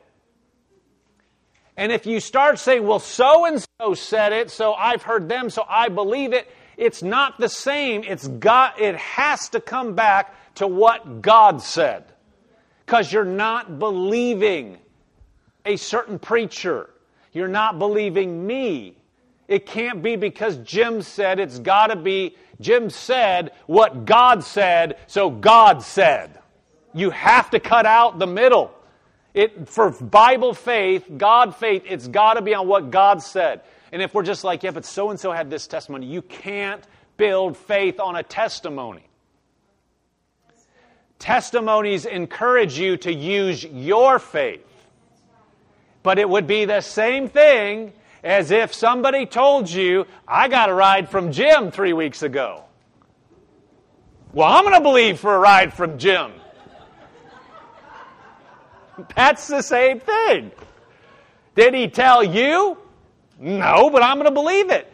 [1.76, 5.52] And if you start saying, well, so and so said it, so I've heard them,
[5.52, 8.04] so I believe it, it's not the same.
[8.04, 12.06] It's God, it has to come back to what God said
[12.86, 14.78] because you're not believing
[15.66, 16.90] a certain preacher.
[17.34, 18.96] You're not believing me.
[19.48, 24.98] It can't be because Jim said it's got to be, Jim said what God said,
[25.08, 26.40] so God said.
[26.94, 28.74] You have to cut out the middle.
[29.34, 33.62] It, for Bible faith, God faith, it's got to be on what God said.
[33.92, 36.84] And if we're just like, yeah, but so and so had this testimony, you can't
[37.16, 39.08] build faith on a testimony.
[41.20, 44.64] Testimonies encourage you to use your faith.
[46.04, 47.94] But it would be the same thing
[48.24, 52.64] as if somebody told you, I got a ride from Jim three weeks ago.
[54.34, 56.32] Well, I'm going to believe for a ride from Jim.
[59.16, 60.52] That's the same thing.
[61.56, 62.78] Did he tell you?
[63.40, 64.92] No, but I'm going to believe it.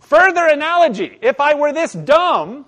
[0.00, 2.64] Further analogy if I were this dumb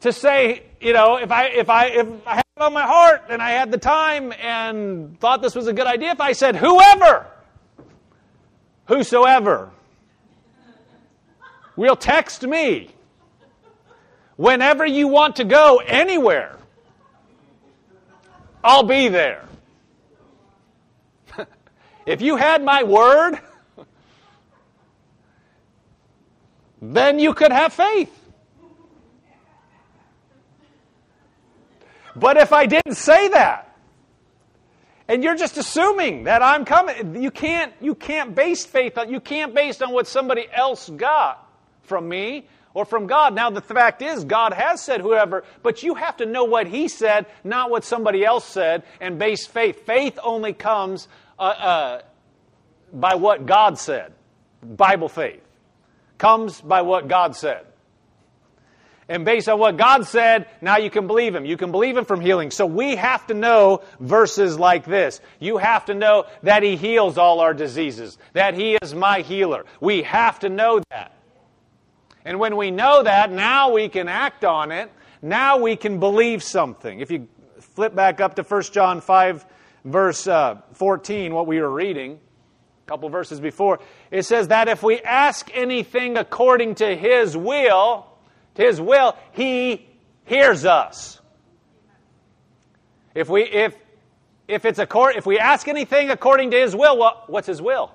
[0.00, 3.24] to say, you know, if I, if I, if I had it on my heart
[3.28, 6.56] and I had the time and thought this was a good idea, if I said,
[6.56, 7.26] whoever,
[8.86, 9.70] whosoever,
[11.76, 12.90] will text me
[14.36, 16.56] whenever you want to go anywhere.
[18.64, 19.47] I'll be there.
[22.08, 23.38] If you had my word,
[26.80, 28.10] then you could have faith.
[32.16, 33.76] But if I didn't say that,
[35.06, 39.20] and you're just assuming that I'm coming, you can't, you can't base faith on, you
[39.20, 41.46] can't base on what somebody else got
[41.82, 43.34] from me or from God.
[43.34, 46.88] Now, the fact is, God has said whoever, but you have to know what He
[46.88, 49.84] said, not what somebody else said, and base faith.
[49.84, 51.06] Faith only comes
[51.38, 52.02] uh, uh,
[52.92, 54.12] by what God said.
[54.62, 55.42] Bible faith
[56.18, 57.64] comes by what God said.
[59.10, 61.46] And based on what God said, now you can believe Him.
[61.46, 62.50] You can believe Him from healing.
[62.50, 65.20] So we have to know verses like this.
[65.40, 69.64] You have to know that He heals all our diseases, that He is my healer.
[69.80, 71.12] We have to know that.
[72.26, 74.92] And when we know that, now we can act on it.
[75.22, 77.00] Now we can believe something.
[77.00, 77.28] If you
[77.60, 79.46] flip back up to 1 John 5,
[79.90, 82.18] verse uh, 14, what we were reading,
[82.86, 83.80] a couple verses before,
[84.10, 88.06] it says that if we ask anything according to His will,
[88.54, 89.86] to his will, He
[90.24, 91.20] hears us.
[93.14, 93.74] If we if
[94.46, 97.60] if it's a court, if we ask anything according to His will, well, what's His
[97.60, 97.92] will?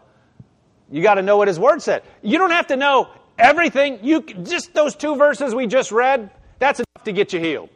[0.92, 2.04] You got to know what His Word said.
[2.22, 4.00] You don't have to know everything.
[4.04, 6.30] You just those two verses we just read.
[6.60, 7.70] That's enough to get you healed.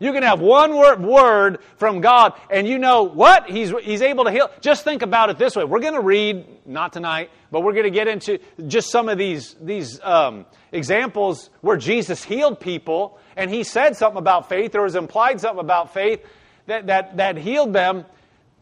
[0.00, 3.48] You can have one word, from God, and you know what?
[3.48, 4.50] He's, he's able to heal.
[4.60, 5.64] Just think about it this way.
[5.64, 9.18] We're going to read, not tonight, but we're going to get into just some of
[9.18, 14.82] these, these um, examples where Jesus healed people, and he said something about faith, or
[14.82, 16.20] was implied something about faith
[16.66, 18.04] that, that, that healed them.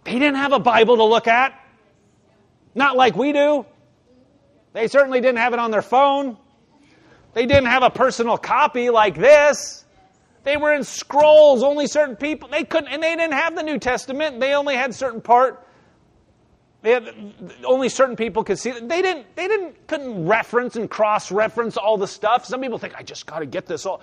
[0.05, 1.59] They didn't have a Bible to look at.
[2.75, 3.65] Not like we do.
[4.75, 6.37] They certainly didn't have it on their phone.
[7.35, 9.82] They didn't have a personal copy like this.
[10.45, 11.63] They were in scrolls.
[11.63, 14.41] Only certain people they couldn't, and they didn't have the New Testament.
[14.41, 15.67] They only had certain part.
[16.83, 17.15] They had,
[17.65, 18.73] only certain people could see.
[18.73, 19.37] They didn't.
[19.37, 22.45] They didn't couldn't reference and cross reference all the stuff.
[22.45, 24.03] Some people think I just got to get this all.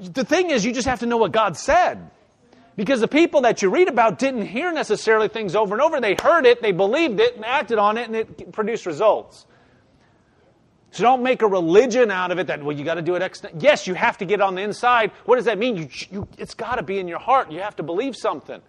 [0.00, 2.10] The thing is, you just have to know what God said.
[2.78, 6.00] Because the people that you read about didn't hear necessarily things over and over.
[6.00, 9.46] They heard it, they believed it, and acted on it, and it produced results.
[10.98, 13.22] So don't make a religion out of it that, well, you got to do it.
[13.22, 15.12] Ex- yes, you have to get on the inside.
[15.26, 15.76] What does that mean?
[15.76, 17.52] You, you, it's got to be in your heart.
[17.52, 18.60] You have to believe something.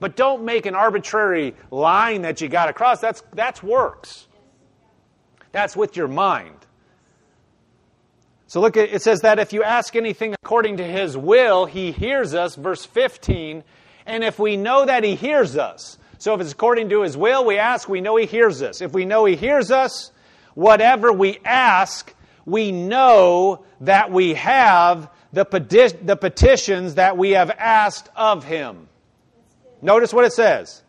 [0.00, 3.00] But don't make an arbitrary line that you got to cross.
[3.00, 4.26] That's, that's works.
[5.52, 6.56] That's with your mind.
[8.46, 11.92] So look, at, it says that if you ask anything according to his will, he
[11.92, 12.56] hears us.
[12.56, 13.62] Verse 15.
[14.06, 17.44] And if we know that he hears us, so if it's according to his will,
[17.44, 18.80] we ask, we know he hears us.
[18.80, 20.12] If we know he hears us,
[20.58, 22.12] whatever we ask,
[22.44, 28.88] we know that we have the, peti- the petitions that we have asked of Him.
[29.80, 30.82] Notice what it says.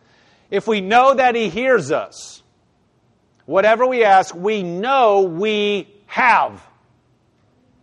[0.49, 2.41] If we know that He hears us,
[3.45, 6.65] whatever we ask, we know we have.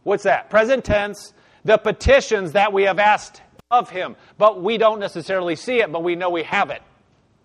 [0.03, 0.51] What's that?
[0.51, 1.32] Present tense,
[1.64, 4.16] the petitions that we have asked of Him.
[4.39, 6.82] But we don't necessarily see it, but we know we have it.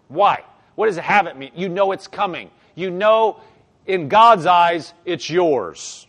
[0.07, 0.43] Why?
[0.73, 1.51] What does have it mean?
[1.53, 2.49] You know it's coming.
[2.73, 3.39] You know
[3.85, 6.07] in God's eyes, it's yours.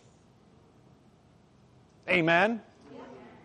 [2.07, 2.61] Amen?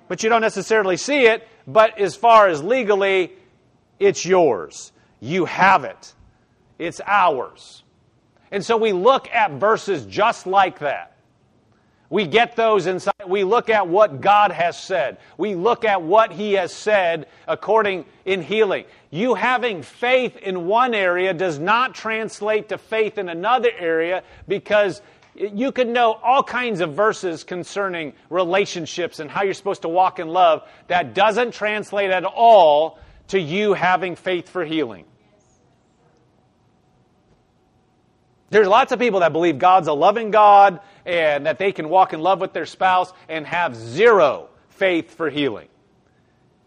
[0.08, 3.32] But you don't necessarily see it, but as far as legally,
[3.98, 4.92] it's yours.
[5.20, 6.14] You have it.
[6.78, 7.82] It's ours.
[8.50, 11.17] And so we look at verses just like that.
[12.10, 13.12] We get those inside.
[13.26, 15.18] We look at what God has said.
[15.36, 18.84] We look at what He has said according in healing.
[19.10, 25.02] You having faith in one area does not translate to faith in another area because
[25.34, 30.18] you can know all kinds of verses concerning relationships and how you're supposed to walk
[30.18, 30.66] in love.
[30.88, 32.98] That doesn't translate at all
[33.28, 35.04] to you having faith for healing.
[38.50, 42.12] There's lots of people that believe God's a loving God and that they can walk
[42.12, 45.68] in love with their spouse and have zero faith for healing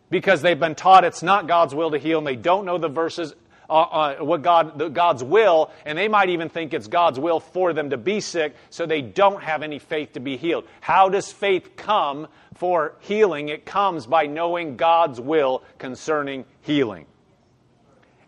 [0.09, 2.89] because they've been taught it's not God's will to heal and they don't know the
[2.89, 3.34] verses
[3.69, 7.39] uh, uh, what God the, God's will and they might even think it's God's will
[7.39, 10.65] for them to be sick so they don't have any faith to be healed.
[10.82, 13.49] How does faith come for healing?
[13.49, 17.05] It comes by knowing God's will concerning healing.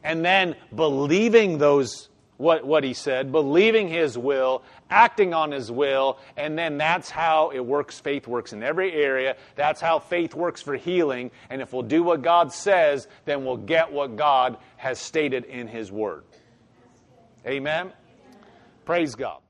[0.04, 2.10] And then believing those
[2.44, 7.50] what, what he said, believing his will, acting on his will, and then that's how
[7.52, 8.00] it works.
[8.00, 9.38] Faith works in every area.
[9.56, 11.32] That's how faith works for healing.
[11.50, 15.68] And if we'll do what God says, then we'll get what God has stated in
[15.68, 16.26] his word.
[17.48, 17.92] Amen?
[18.86, 19.43] Praise God.